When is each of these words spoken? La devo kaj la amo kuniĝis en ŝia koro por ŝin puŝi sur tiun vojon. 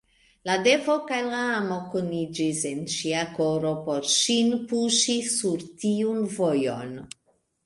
La 0.49 0.53
devo 0.67 0.93
kaj 1.09 1.17
la 1.33 1.41
amo 1.57 1.77
kuniĝis 1.91 2.61
en 2.69 2.81
ŝia 2.95 3.21
koro 3.35 3.75
por 3.91 4.09
ŝin 4.15 4.51
puŝi 4.73 5.19
sur 5.37 5.69
tiun 5.85 6.27
vojon. 6.41 6.99